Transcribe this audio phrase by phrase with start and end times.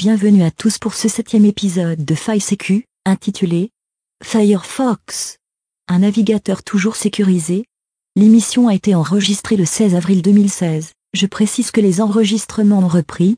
[0.00, 3.68] bienvenue à tous pour ce septième épisode de FileSecu, intitulé
[4.24, 5.36] Firefox.
[5.88, 7.66] Un navigateur toujours sécurisé.
[8.16, 10.92] L'émission a été enregistrée le 16 avril 2016.
[11.12, 13.36] Je précise que les enregistrements ont repris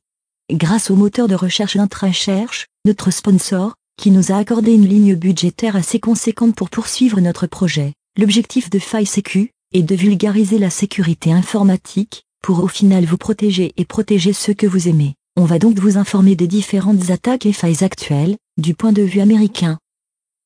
[0.53, 5.75] grâce au moteur de recherche d'Intracherche, notre sponsor, qui nous a accordé une ligne budgétaire
[5.75, 7.93] assez conséquente pour poursuivre notre projet.
[8.17, 13.85] L'objectif de FileSecu est de vulgariser la sécurité informatique, pour au final vous protéger et
[13.85, 15.17] protéger ceux que vous aimez.
[15.35, 19.21] On va donc vous informer des différentes attaques et failles actuelles, du point de vue
[19.21, 19.79] américain.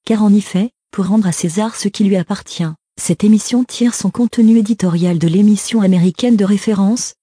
[0.05, 4.11] Car en effet, pour rendre à César ce qui lui appartient, cette émission tire son
[4.11, 7.15] contenu éditorial de l'émission américaine de référence,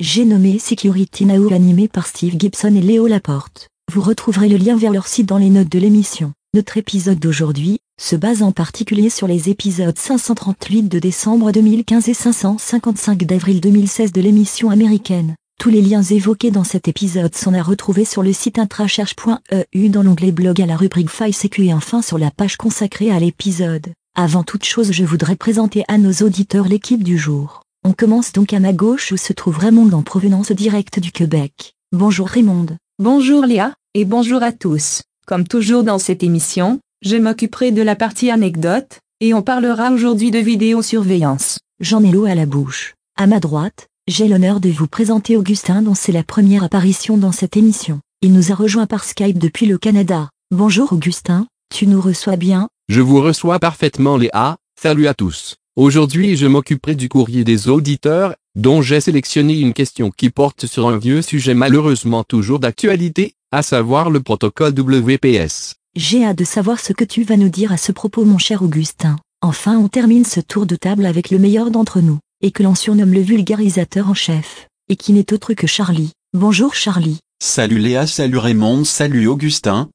[0.00, 3.68] j'ai nommé Security Now animé par Steve Gibson et Léo Laporte.
[3.92, 6.32] Vous retrouverez le lien vers leur site dans les notes de l'émission.
[6.54, 12.14] Notre épisode d'aujourd'hui se base en particulier sur les épisodes 538 de décembre 2015 et
[12.14, 15.36] 555 d'avril 2016 de l'émission américaine.
[15.60, 20.02] Tous les liens évoqués dans cet épisode sont à retrouver sur le site intracherche.eu dans
[20.02, 23.88] l'onglet blog à la rubrique Faille Sécu et enfin sur la page consacrée à l'épisode.
[24.16, 27.62] Avant toute chose je voudrais présenter à nos auditeurs l'équipe du jour.
[27.84, 31.74] On commence donc à ma gauche où se trouve Raymond en provenance directe du Québec.
[31.92, 32.68] Bonjour Raymond.
[32.98, 35.02] Bonjour Léa, et bonjour à tous.
[35.26, 40.30] Comme toujours dans cette émission, je m'occuperai de la partie anecdote, et on parlera aujourd'hui
[40.30, 41.58] de vidéosurveillance.
[41.80, 42.94] J'en ai l'eau à la bouche.
[43.18, 47.30] À ma droite, j'ai l'honneur de vous présenter Augustin dont c'est la première apparition dans
[47.30, 48.00] cette émission.
[48.22, 50.30] Il nous a rejoint par Skype depuis le Canada.
[50.50, 52.68] Bonjour Augustin, tu nous reçois bien?
[52.88, 55.54] Je vous reçois parfaitement Léa, salut à tous.
[55.76, 60.88] Aujourd'hui je m'occuperai du courrier des auditeurs, dont j'ai sélectionné une question qui porte sur
[60.88, 65.76] un vieux sujet malheureusement toujours d'actualité, à savoir le protocole WPS.
[65.94, 68.62] J'ai hâte de savoir ce que tu vas nous dire à ce propos mon cher
[68.62, 69.18] Augustin.
[69.40, 72.74] Enfin on termine ce tour de table avec le meilleur d'entre nous, et que l'on
[72.74, 76.12] surnomme le vulgarisateur en chef, et qui n'est autre que Charlie.
[76.32, 77.18] Bonjour Charlie.
[77.42, 79.90] Salut Léa, salut Raymond, salut Augustin.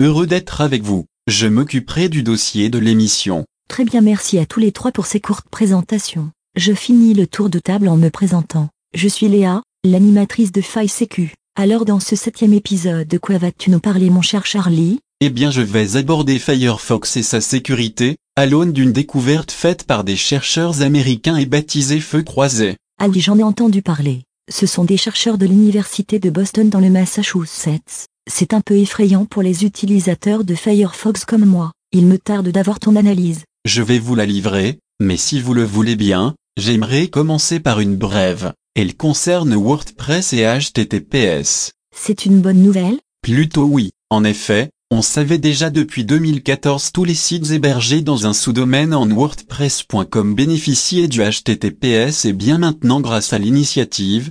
[0.00, 1.06] Heureux d'être avec vous.
[1.26, 3.44] Je m'occuperai du dossier de l'émission.
[3.68, 6.30] Très bien merci à tous les trois pour ces courtes présentations.
[6.56, 8.68] Je finis le tour de table en me présentant.
[8.94, 11.34] Je suis Léa, l'animatrice de Faille Sécu.
[11.56, 15.00] Alors dans ce septième épisode de quoi vas-tu nous parler mon cher Charlie?
[15.20, 20.04] Eh bien je vais aborder Firefox et sa sécurité, à l'aune d'une découverte faite par
[20.04, 22.76] des chercheurs américains et baptisée Feu Croisé.
[23.00, 24.22] Ah oui j'en ai entendu parler.
[24.48, 28.06] Ce sont des chercheurs de l'université de Boston dans le Massachusetts.
[28.30, 31.72] C'est un peu effrayant pour les utilisateurs de Firefox comme moi.
[31.90, 33.42] Il me tarde d'avoir ton analyse.
[33.64, 37.96] Je vais vous la livrer, mais si vous le voulez bien, j'aimerais commencer par une
[37.96, 38.52] brève.
[38.76, 41.72] Elle concerne WordPress et HTTPS.
[41.92, 43.00] C'est une bonne nouvelle?
[43.20, 43.90] Plutôt oui.
[44.10, 49.06] En effet, on savait déjà depuis 2014 tous les sites hébergés dans un sous-domaine en
[49.06, 54.30] WordPress.com bénéficiaient du HTTPS et bien maintenant grâce à l'initiative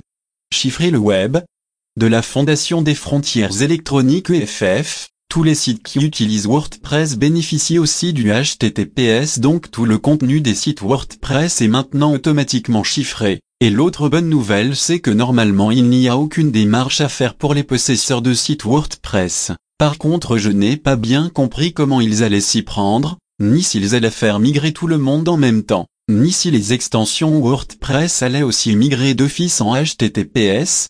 [0.52, 1.38] Chiffrer le web
[1.98, 8.12] de la Fondation des frontières électroniques EFF, tous les sites qui utilisent WordPress bénéficient aussi
[8.12, 13.40] du HTTPS donc tout le contenu des sites WordPress est maintenant automatiquement chiffré.
[13.60, 17.54] Et l'autre bonne nouvelle c'est que normalement il n'y a aucune démarche à faire pour
[17.54, 19.52] les possesseurs de sites WordPress.
[19.78, 24.10] Par contre je n'ai pas bien compris comment ils allaient s'y prendre, ni s'ils allaient
[24.10, 28.74] faire migrer tout le monde en même temps, ni si les extensions WordPress allaient aussi
[28.74, 30.88] migrer d'office en HTTPS,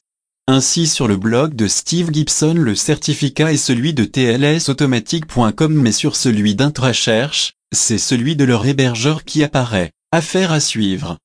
[0.51, 6.17] ainsi sur le blog de Steve Gibson le certificat est celui de tlsautomatique.com mais sur
[6.17, 9.93] celui d'Intracherche, c'est celui de leur hébergeur qui apparaît.
[10.11, 11.19] Affaire à suivre.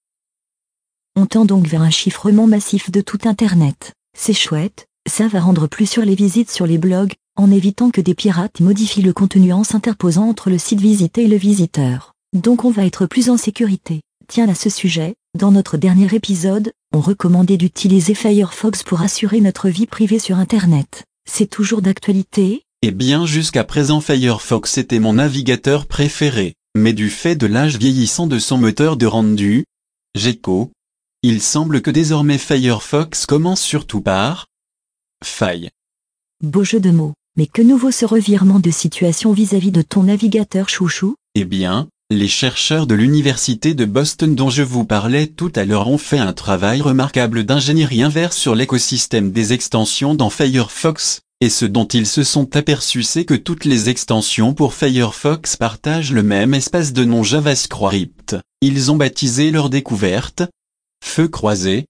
[1.15, 3.93] On tend donc vers un chiffrement massif de tout Internet.
[4.17, 8.01] C'est chouette, ça va rendre plus sur les visites sur les blogs, en évitant que
[8.01, 12.13] des pirates modifient le contenu en s'interposant entre le site visité et le visiteur.
[12.33, 14.01] Donc on va être plus en sécurité.
[14.27, 19.69] Tiens à ce sujet, dans notre dernier épisode, on recommandait d'utiliser Firefox pour assurer notre
[19.69, 21.03] vie privée sur Internet.
[21.29, 22.63] C'est toujours d'actualité?
[22.81, 28.27] Eh bien jusqu'à présent Firefox était mon navigateur préféré, mais du fait de l'âge vieillissant
[28.27, 29.65] de son moteur de rendu,
[30.15, 30.71] GECO,
[31.23, 34.47] il semble que désormais Firefox commence surtout par
[35.23, 35.69] faille.
[36.41, 40.69] Beau jeu de mots, mais que nouveau ce revirement de situation vis-à-vis de ton navigateur
[40.69, 41.15] chouchou?
[41.35, 45.87] Eh bien, les chercheurs de l'université de Boston dont je vous parlais tout à l'heure
[45.87, 51.65] ont fait un travail remarquable d'ingénierie inverse sur l'écosystème des extensions dans Firefox, et ce
[51.65, 56.53] dont ils se sont aperçus c'est que toutes les extensions pour Firefox partagent le même
[56.53, 58.35] espace de nom JavaScript.
[58.61, 60.43] Ils ont baptisé leur découverte
[61.03, 61.85] feu croisé,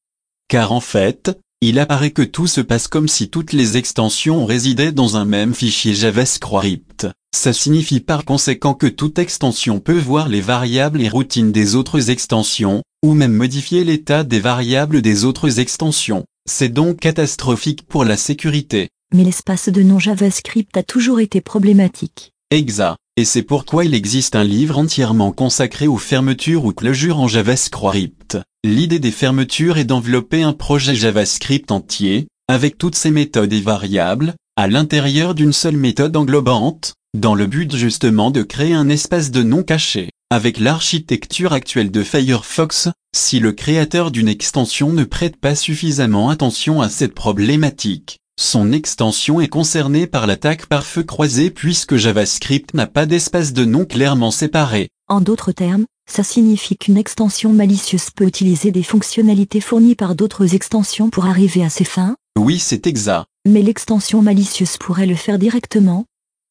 [0.48, 1.38] car en fait,
[1.69, 5.54] il apparaît que tout se passe comme si toutes les extensions résidaient dans un même
[5.54, 7.07] fichier JavaScript.
[7.36, 12.10] Ça signifie par conséquent que toute extension peut voir les variables et routines des autres
[12.10, 16.25] extensions, ou même modifier l'état des variables des autres extensions.
[16.50, 18.89] C'est donc catastrophique pour la sécurité.
[19.13, 22.31] Mais l'espace de nom JavaScript a toujours été problématique.
[22.51, 22.98] Exact.
[23.15, 28.38] Et c'est pourquoi il existe un livre entièrement consacré aux fermetures ou closures en JavaScript.
[28.65, 34.36] L'idée des fermetures est d'envelopper un projet JavaScript entier, avec toutes ses méthodes et variables,
[34.56, 39.44] à l'intérieur d'une seule méthode englobante, dans le but justement de créer un espace de
[39.44, 40.12] nom caché.
[40.30, 46.81] Avec l'architecture actuelle de Firefox, si le créateur d'une extension ne prête pas suffisamment attention
[46.81, 52.88] à cette problématique, son extension est concernée par l'attaque par feu croisé puisque JavaScript n'a
[52.88, 54.88] pas d'espace de nom clairement séparé.
[55.13, 60.56] En d'autres termes, ça signifie qu'une extension malicieuse peut utiliser des fonctionnalités fournies par d'autres
[60.56, 63.27] extensions pour arriver à ses fins Oui, c'est exact.
[63.48, 66.06] Mais l'extension malicieuse pourrait le faire directement?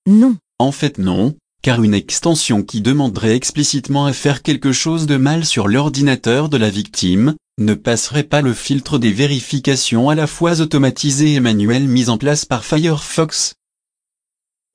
[0.08, 0.36] Non.
[0.60, 5.44] En fait non, car une extension qui demanderait explicitement à faire quelque chose de mal
[5.44, 10.60] sur l'ordinateur de la victime, ne passerait pas le filtre des vérifications à la fois
[10.60, 13.54] automatisées et manuelles mises en place par Firefox.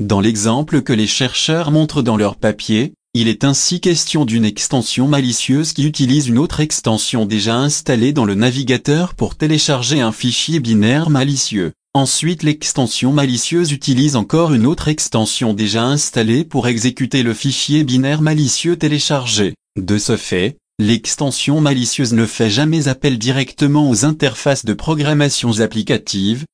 [0.04, 5.08] Dans l'exemple que les chercheurs montrent dans leur papier, il est ainsi question d'une extension
[5.08, 10.60] malicieuse qui utilise une autre extension déjà installée dans le navigateur pour télécharger un fichier
[10.60, 11.74] binaire malicieux.
[11.96, 18.22] Ensuite l'extension malicieuse utilise encore une autre extension déjà installée pour exécuter le fichier binaire
[18.22, 19.56] malicieux téléchargé.
[19.81, 26.46] De ce fait, l'extension malicieuse ne fait jamais appel directement aux interfaces de programmations applicatives,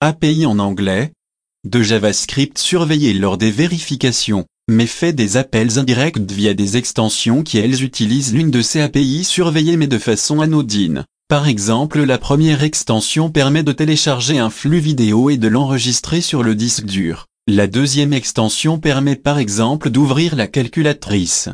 [0.00, 1.10] API en anglais,
[1.64, 7.58] de JavaScript surveillées lors des vérifications, mais fait des appels indirects via des extensions qui
[7.58, 11.04] elles utilisent l'une de ces API surveillées mais de façon anodine.
[11.28, 16.42] Par exemple la première extension permet de télécharger un flux vidéo et de l'enregistrer sur
[16.42, 17.26] le disque dur.
[17.48, 21.48] La deuxième extension permet par exemple d'ouvrir la calculatrice.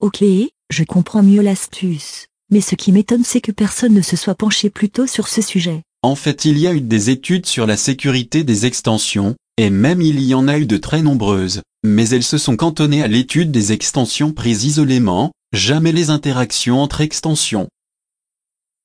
[0.00, 0.22] Ok,
[0.70, 2.26] je comprends mieux l'astuce.
[2.50, 5.40] Mais ce qui m'étonne c'est que personne ne se soit penché plus tôt sur ce
[5.40, 5.82] sujet.
[6.02, 10.00] En fait il y a eu des études sur la sécurité des extensions, et même
[10.00, 13.50] il y en a eu de très nombreuses, mais elles se sont cantonnées à l'étude
[13.50, 17.68] des extensions prises isolément, jamais les interactions entre extensions.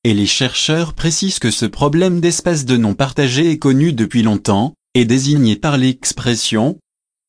[0.04, 4.74] Et les chercheurs précisent que ce problème d'espace de nom partagé est connu depuis longtemps,
[4.94, 6.78] et désigné par l'expression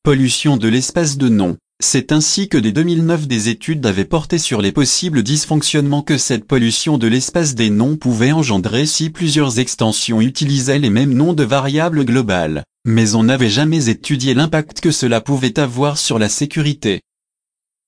[0.03, 1.57] pollution de l'espace de nom.
[1.83, 6.45] C'est ainsi que dès 2009 des études avaient porté sur les possibles dysfonctionnements que cette
[6.45, 11.43] pollution de l'espace des noms pouvait engendrer si plusieurs extensions utilisaient les mêmes noms de
[11.43, 17.01] variables globales, mais on n'avait jamais étudié l'impact que cela pouvait avoir sur la sécurité.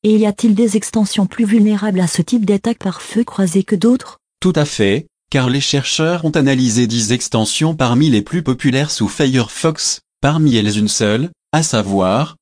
[0.03, 3.75] Et y a-t-il des extensions plus vulnérables à ce type d'attaque par feu croisé que
[3.75, 4.19] d'autres?
[4.39, 9.07] Tout à fait, car les chercheurs ont analysé 10 extensions parmi les plus populaires sous
[9.07, 12.35] Firefox, parmi elles une seule, à savoir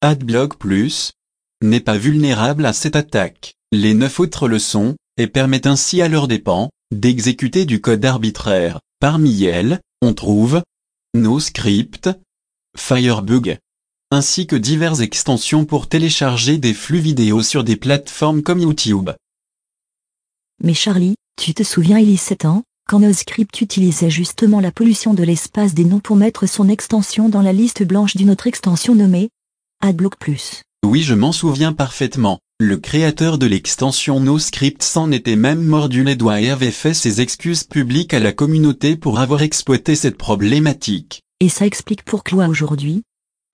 [0.00, 1.12] AdBlock Plus,
[1.60, 3.54] n'est pas vulnérable à cette attaque.
[3.72, 8.78] Les neuf autres le sont, et permettent ainsi à leurs dépens, d'exécuter du code arbitraire.
[9.00, 10.62] Parmi elles, on trouve
[11.18, 12.10] NoScript,
[12.76, 13.58] Firebug,
[14.10, 19.10] ainsi que diverses extensions pour télécharger des flux vidéo sur des plateformes comme YouTube.
[20.62, 24.72] Mais Charlie, tu te souviens il y a 7 ans, quand NoScript utilisait justement la
[24.72, 28.46] pollution de l'espace des noms pour mettre son extension dans la liste blanche d'une autre
[28.46, 29.28] extension nommée
[29.82, 30.62] AdBlock Plus.
[30.86, 32.38] Oui je m'en souviens parfaitement.
[32.60, 37.20] Le créateur de l'extension NoScript s'en était même mordu les doigts et avait fait ses
[37.20, 41.22] excuses publiques à la communauté pour avoir exploité cette problématique.
[41.40, 43.02] Et ça explique pourquoi aujourd'hui,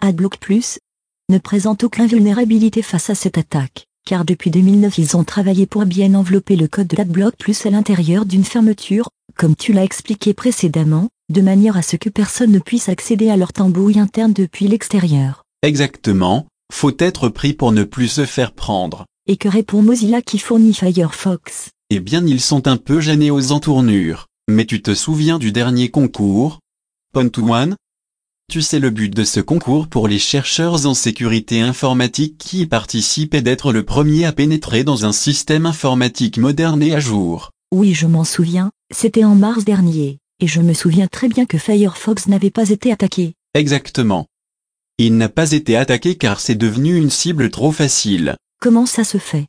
[0.00, 0.78] AdBlock Plus
[1.30, 5.86] ne présente aucune vulnérabilité face à cette attaque car depuis 2009 ils ont travaillé pour
[5.86, 10.34] bien envelopper le code de l'adblock plus à l'intérieur d'une fermeture, comme tu l'as expliqué
[10.34, 14.68] précédemment, de manière à ce que personne ne puisse accéder à leur tambouille interne depuis
[14.68, 15.42] l'extérieur.
[15.62, 19.06] Exactement, faut être pris pour ne plus se faire prendre.
[19.26, 21.70] Et que répond Mozilla qui fournit Firefox?
[21.90, 25.90] Eh bien ils sont un peu gênés aux entournures, mais tu te souviens du dernier
[25.90, 26.60] concours?
[27.12, 27.76] Point One?
[28.50, 32.66] Tu sais le but de ce concours pour les chercheurs en sécurité informatique qui y
[32.66, 37.50] participent est d'être le premier à pénétrer dans un système informatique moderne et à jour.
[37.72, 41.56] Oui je m'en souviens, c'était en mars dernier, et je me souviens très bien que
[41.56, 43.34] Firefox n'avait pas été attaqué.
[43.54, 44.26] Exactement.
[44.98, 48.36] Il n'a pas été attaqué car c'est devenu une cible trop facile.
[48.60, 49.46] Comment ça se fait?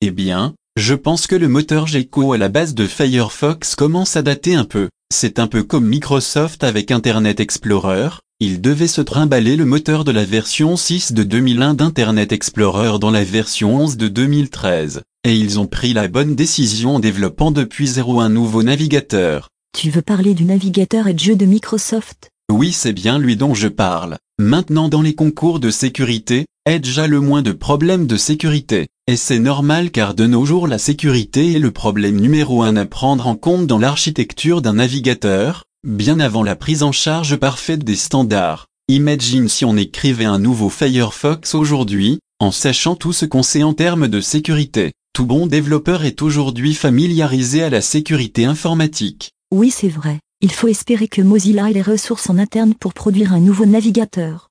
[0.00, 4.22] Eh bien, je pense que le moteur GECO à la base de Firefox commence à
[4.22, 4.88] dater un peu.
[5.14, 8.08] C'est un peu comme Microsoft avec Internet Explorer,
[8.42, 13.10] il devait se trimballer le moteur de la version 6 de 2001 d'Internet Explorer dans
[13.10, 17.86] la version 11 de 2013, et ils ont pris la bonne décision en développant depuis
[17.86, 19.50] zéro un nouveau navigateur.
[19.78, 22.29] Tu veux parler du navigateur et de jeu de Microsoft?
[22.50, 24.18] Oui c'est bien lui dont je parle.
[24.40, 28.88] Maintenant dans les concours de sécurité, Edge a le moins de problèmes de sécurité?
[29.06, 32.86] Et c'est normal car de nos jours la sécurité est le problème numéro un à
[32.86, 37.96] prendre en compte dans l'architecture d'un navigateur, bien avant la prise en charge parfaite des
[37.96, 38.66] standards.
[38.88, 43.74] Imagine si on écrivait un nouveau Firefox aujourd'hui, en sachant tout ce qu'on sait en
[43.74, 44.92] termes de sécurité.
[45.12, 49.30] Tout bon développeur est aujourd'hui familiarisé à la sécurité informatique.
[49.52, 50.18] Oui, c'est vrai.
[50.42, 54.50] Il faut espérer que Mozilla ait les ressources en interne pour produire un nouveau navigateur.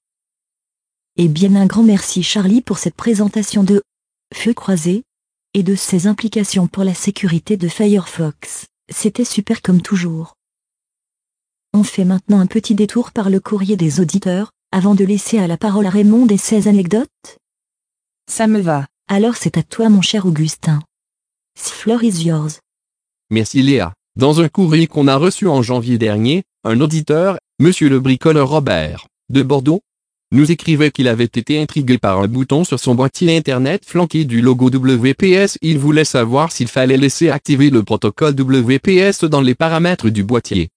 [1.17, 3.81] Et bien un grand merci Charlie pour cette présentation de
[4.33, 5.03] Feu croisé
[5.55, 8.67] et de ses implications pour la sécurité de Firefox.
[8.91, 10.35] C'était super comme toujours.
[11.73, 15.47] On fait maintenant un petit détour par le courrier des auditeurs, avant de laisser à
[15.47, 17.37] la parole à Raymond des 16 anecdotes
[18.29, 18.85] Ça me va.
[19.07, 20.81] Alors c'est à toi mon cher Augustin.
[21.55, 22.59] The floor is yours.
[23.31, 23.93] Merci Léa.
[24.15, 29.07] Dans un courrier qu'on a reçu en janvier dernier, un auditeur, Monsieur le bricoleur Robert,
[29.29, 29.81] de Bordeaux,
[30.31, 34.41] nous écrivait qu'il avait été intrigué par un bouton sur son boîtier Internet flanqué du
[34.41, 35.57] logo WPS.
[35.61, 40.69] Il voulait savoir s'il fallait laisser activer le protocole WPS dans les paramètres du boîtier.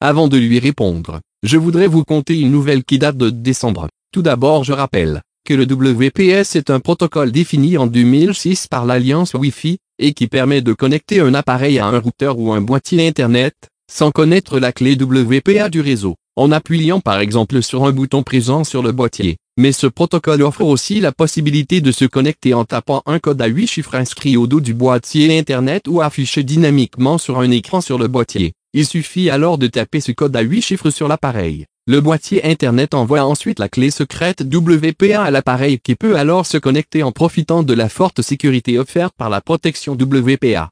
[0.00, 3.88] Avant de lui répondre, je voudrais vous conter une nouvelle qui date de décembre.
[4.12, 9.34] Tout d'abord je rappelle que le WPS est un protocole défini en 2006 par l'Alliance
[9.34, 13.54] Wi-Fi, et qui permet de connecter un appareil à un routeur ou un boîtier Internet,
[13.90, 18.64] sans connaître la clé WPA du réseau, en appuyant par exemple sur un bouton présent
[18.64, 19.36] sur le boîtier.
[19.58, 23.46] Mais ce protocole offre aussi la possibilité de se connecter en tapant un code à
[23.46, 27.98] 8 chiffres inscrit au dos du boîtier Internet ou affiché dynamiquement sur un écran sur
[27.98, 28.52] le boîtier.
[28.72, 31.66] Il suffit alors de taper ce code à 8 chiffres sur l'appareil.
[31.88, 36.56] Le boîtier Internet envoie ensuite la clé secrète WPA à l'appareil qui peut alors se
[36.56, 40.70] connecter en profitant de la forte sécurité offerte par la protection WPA.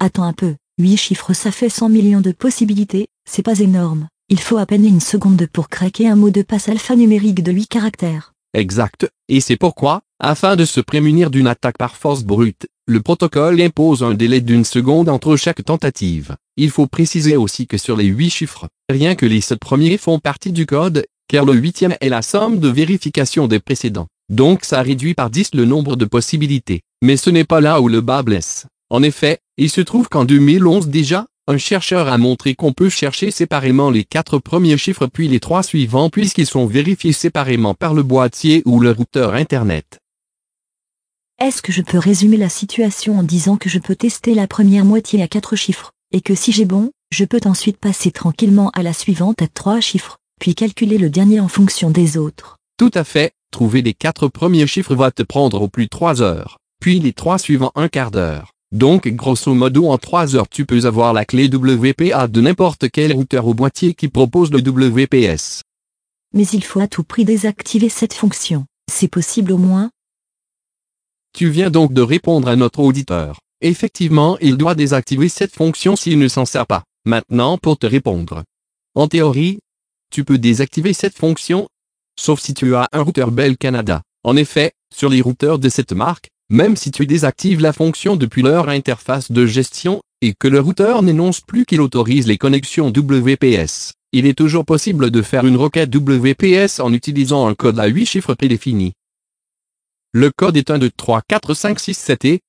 [0.00, 4.08] Attends un peu, 8 chiffres ça fait 100 millions de possibilités, c'est pas énorme.
[4.30, 7.66] Il faut à peine une seconde pour craquer un mot de passe alphanumérique de 8
[7.66, 8.32] caractères.
[8.54, 13.60] Exact, et c'est pourquoi, afin de se prémunir d'une attaque par force brute, le protocole
[13.60, 16.34] impose un délai d'une seconde entre chaque tentative.
[16.56, 20.18] Il faut préciser aussi que sur les 8 chiffres, rien que les 7 premiers font
[20.18, 24.08] partie du code, car le huitième est la somme de vérification des précédents.
[24.30, 26.80] Donc ça réduit par 10 le nombre de possibilités.
[27.02, 28.66] Mais ce n'est pas là où le bas blesse.
[28.90, 33.30] En effet, il se trouve qu'en 2011 déjà, un chercheur a montré qu'on peut chercher
[33.30, 38.02] séparément les quatre premiers chiffres puis les trois suivants puisqu'ils sont vérifiés séparément par le
[38.02, 40.01] boîtier ou le routeur Internet.
[41.42, 44.84] Est-ce que je peux résumer la situation en disant que je peux tester la première
[44.84, 48.84] moitié à quatre chiffres, et que si j'ai bon, je peux ensuite passer tranquillement à
[48.84, 52.58] la suivante à trois chiffres, puis calculer le dernier en fonction des autres?
[52.78, 56.58] Tout à fait, trouver les quatre premiers chiffres va te prendre au plus trois heures,
[56.80, 58.52] puis les trois suivants un quart d'heure.
[58.70, 63.12] Donc grosso modo en 3 heures tu peux avoir la clé WPA de n'importe quel
[63.12, 65.62] routeur au boîtier qui propose le WPS.
[66.34, 68.64] Mais il faut à tout prix désactiver cette fonction.
[68.88, 69.90] C'est possible au moins
[71.34, 73.38] Tu viens donc de répondre à notre auditeur.
[73.62, 76.84] Effectivement, il doit désactiver cette fonction s'il ne s'en sert pas.
[77.06, 78.44] Maintenant pour te répondre.
[78.94, 79.58] En théorie,
[80.10, 81.68] tu peux désactiver cette fonction,
[82.20, 84.02] sauf si tu as un routeur Bell Canada.
[84.24, 88.42] En effet, sur les routeurs de cette marque, même si tu désactives la fonction depuis
[88.42, 93.92] leur interface de gestion, et que le routeur n'énonce plus qu'il autorise les connexions WPS,
[94.12, 98.04] il est toujours possible de faire une requête WPS en utilisant un code à 8
[98.04, 98.92] chiffres prédéfini.
[100.14, 102.40] Le code est 1, 2, 3, 4, 5, 6, 7 et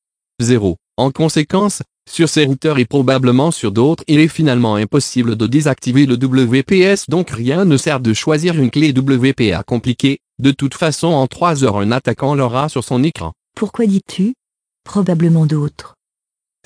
[0.42, 0.76] 0.
[0.98, 6.06] En conséquence, sur ces routeurs et probablement sur d'autres, il est finalement impossible de désactiver
[6.06, 11.08] le WPS donc rien ne sert de choisir une clé WPA compliquée, de toute façon
[11.08, 13.32] en 3 heures un attaquant l'aura sur son écran.
[13.56, 14.34] Pourquoi dis-tu?
[14.84, 15.94] Probablement d'autres.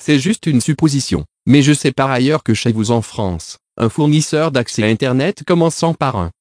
[0.02, 3.88] C'est juste une supposition, mais je sais par ailleurs que chez vous en France, un
[3.88, 6.32] fournisseur d'accès à Internet commençant par un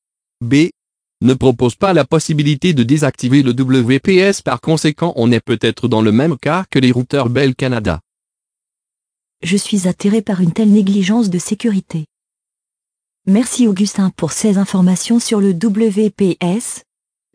[0.42, 0.70] B
[1.22, 6.02] ne propose pas la possibilité de désactiver le WPS par conséquent on est peut-être dans
[6.02, 8.00] le même cas que les routeurs Bell Canada.
[9.42, 12.06] Je suis atterré par une telle négligence de sécurité.
[13.26, 16.84] Merci Augustin pour ces informations sur le WPS.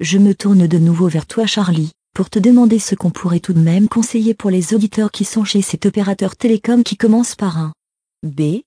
[0.00, 3.52] Je me tourne de nouveau vers toi Charlie pour te demander ce qu'on pourrait tout
[3.52, 7.56] de même conseiller pour les auditeurs qui sont chez cet opérateur télécom qui commence par
[7.58, 7.72] un
[8.22, 8.60] B.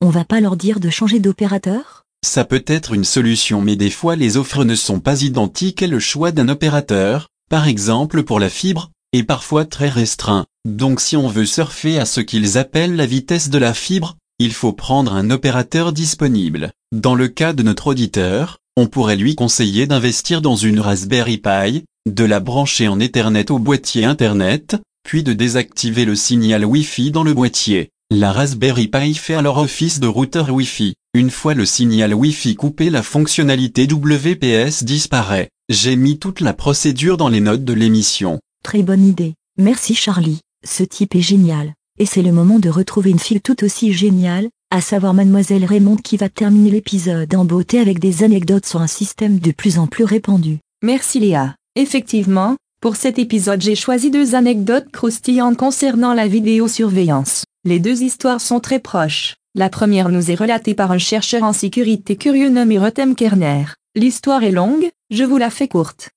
[0.00, 2.04] On va pas leur dire de changer d'opérateur?
[2.24, 5.86] Ça peut être une solution mais des fois les offres ne sont pas identiques et
[5.86, 10.46] le choix d'un opérateur, par exemple pour la fibre, est parfois très restreint.
[10.66, 14.52] Donc si on veut surfer à ce qu'ils appellent la vitesse de la fibre, il
[14.52, 16.72] faut prendre un opérateur disponible.
[16.92, 21.84] Dans le cas de notre auditeur, on pourrait lui conseiller d'investir dans une Raspberry Pi,
[22.08, 27.24] de la brancher en Ethernet au boîtier Internet, puis de désactiver le signal Wi-Fi dans
[27.24, 27.90] le boîtier.
[28.10, 30.94] La Raspberry Pi fait alors office de routeur Wi-Fi.
[31.18, 35.48] Une fois le signal Wi-Fi coupé, la fonctionnalité WPS disparaît.
[35.68, 38.38] J'ai mis toute la procédure dans les notes de l'émission.
[38.62, 39.34] Très bonne idée.
[39.58, 40.38] Merci Charlie.
[40.64, 41.74] Ce type est génial.
[41.98, 45.96] Et c'est le moment de retrouver une fille tout aussi géniale, à savoir Mademoiselle Raymond
[45.96, 49.88] qui va terminer l'épisode en beauté avec des anecdotes sur un système de plus en
[49.88, 50.58] plus répandu.
[50.84, 51.56] Merci Léa.
[51.74, 57.42] Effectivement, pour cet épisode j'ai choisi deux anecdotes croustillantes concernant la vidéosurveillance.
[57.64, 59.34] Les deux histoires sont très proches.
[59.58, 63.64] La première nous est relatée par un chercheur en sécurité curieux nommé Rotem Kerner.
[63.96, 66.10] L'histoire est longue, je vous la fais courte.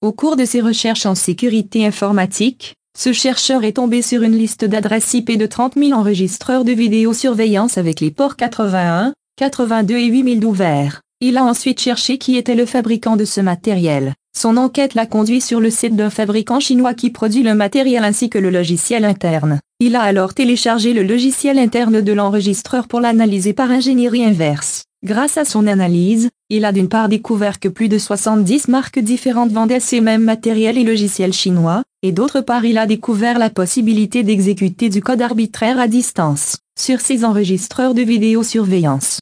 [0.00, 4.64] Au cours de ses recherches en sécurité informatique, ce chercheur est tombé sur une liste
[4.64, 10.40] d'adresses IP de 30 000 enregistreurs de vidéosurveillance avec les ports 81, 82 et 8000
[10.40, 11.02] d'ouvert.
[11.20, 14.14] Il a ensuite cherché qui était le fabricant de ce matériel.
[14.34, 18.30] Son enquête l'a conduit sur le site d'un fabricant chinois qui produit le matériel ainsi
[18.30, 19.60] que le logiciel interne.
[19.78, 24.84] Il a alors téléchargé le logiciel interne de l'enregistreur pour l'analyser par ingénierie inverse.
[25.04, 29.50] Grâce à son analyse, il a d'une part découvert que plus de 70 marques différentes
[29.50, 34.22] vendaient ces mêmes matériels et logiciels chinois, et d'autre part il a découvert la possibilité
[34.22, 39.18] d'exécuter du code arbitraire à distance, sur ces enregistreurs de vidéosurveillance.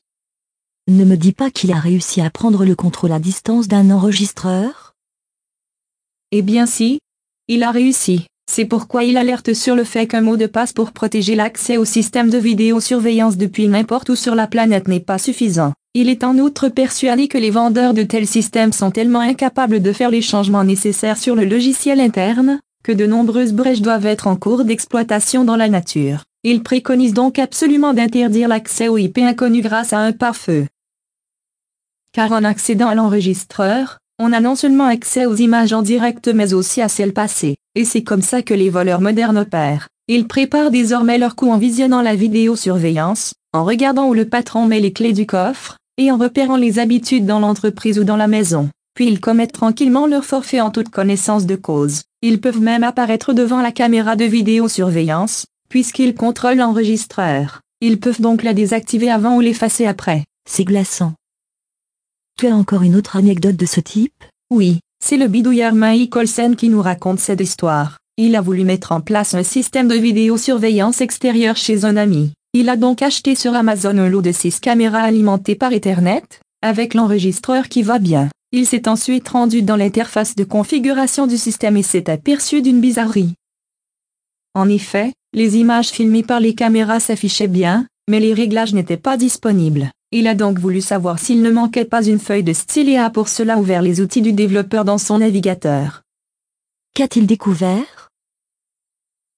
[0.88, 4.89] Ne me dis pas qu'il a réussi à prendre le contrôle à distance d'un enregistreur?
[6.32, 7.00] Eh bien si.
[7.48, 8.26] Il a réussi.
[8.50, 11.84] C'est pourquoi il alerte sur le fait qu'un mot de passe pour protéger l'accès au
[11.84, 15.72] système de vidéosurveillance depuis n'importe où sur la planète n'est pas suffisant.
[15.94, 19.92] Il est en outre persuadé que les vendeurs de tels systèmes sont tellement incapables de
[19.92, 24.36] faire les changements nécessaires sur le logiciel interne, que de nombreuses brèches doivent être en
[24.36, 26.22] cours d'exploitation dans la nature.
[26.44, 30.66] Il préconise donc absolument d'interdire l'accès aux IP inconnus grâce à un pare-feu.
[32.12, 36.52] Car en accédant à l'enregistreur, on a non seulement accès aux images en direct mais
[36.52, 37.56] aussi à celles passées.
[37.74, 39.88] Et c'est comme ça que les voleurs modernes opèrent.
[40.08, 44.80] Ils préparent désormais leur coup en visionnant la vidéosurveillance, en regardant où le patron met
[44.80, 48.68] les clés du coffre, et en repérant les habitudes dans l'entreprise ou dans la maison.
[48.94, 52.02] Puis ils commettent tranquillement leur forfait en toute connaissance de cause.
[52.20, 57.60] Ils peuvent même apparaître devant la caméra de vidéosurveillance, puisqu'ils contrôlent l'enregistreur.
[57.80, 60.24] Ils peuvent donc la désactiver avant ou l'effacer après.
[60.46, 61.14] C'est glaçant.
[62.38, 64.24] Tu as encore une autre anecdote de ce type?
[64.50, 67.98] Oui, c'est le bidouilleur Mike Olsen qui nous raconte cette histoire.
[68.16, 72.32] Il a voulu mettre en place un système de vidéosurveillance extérieure chez un ami.
[72.52, 76.24] Il a donc acheté sur Amazon un lot de 6 caméras alimentées par Ethernet,
[76.62, 78.28] avec l'enregistreur qui va bien.
[78.52, 83.34] Il s'est ensuite rendu dans l'interface de configuration du système et s'est aperçu d'une bizarrerie.
[84.54, 89.16] En effet, les images filmées par les caméras s'affichaient bien, mais les réglages n'étaient pas
[89.16, 89.90] disponibles.
[90.12, 93.10] Il a donc voulu savoir s'il ne manquait pas une feuille de style et a
[93.10, 96.02] pour cela ouvert les outils du développeur dans son navigateur.
[96.94, 98.08] Qu'a-t-il découvert?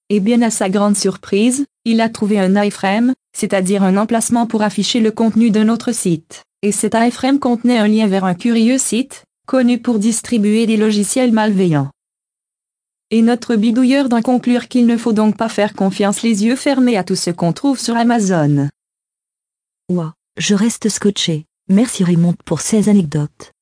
[0.08, 4.62] Eh bien à sa grande surprise, il a trouvé un iframe, c'est-à-dire un emplacement pour
[4.62, 6.42] afficher le contenu d'un autre site.
[6.62, 11.32] Et cet iframe contenait un lien vers un curieux site, connu pour distribuer des logiciels
[11.32, 11.90] malveillants.
[13.10, 16.96] Et notre bidouilleur d'en conclure qu'il ne faut donc pas faire confiance les yeux fermés
[16.96, 18.70] à tout ce qu'on trouve sur Amazon.
[19.90, 20.14] Ouah.
[20.38, 21.44] Je reste scotché.
[21.68, 23.52] Merci Raymond pour ces anecdotes.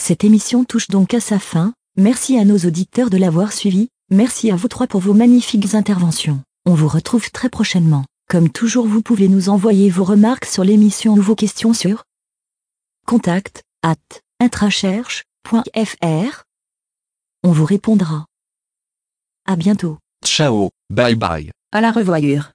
[0.00, 1.72] Cette émission touche donc à sa fin.
[1.96, 3.88] Merci à nos auditeurs de l'avoir suivi.
[4.10, 6.42] Merci à vous trois pour vos magnifiques interventions.
[6.64, 8.04] On vous retrouve très prochainement.
[8.28, 12.04] Comme toujours, vous pouvez nous envoyer vos remarques sur l'émission ou vos questions sur
[13.06, 13.96] contact at
[14.40, 16.44] intracherche.fr.
[17.42, 18.26] On vous répondra.
[19.46, 19.98] À bientôt.
[20.24, 21.50] Ciao, bye bye.
[21.72, 22.52] À la revoyure.